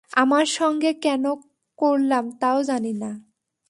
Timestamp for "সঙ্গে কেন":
0.57-1.23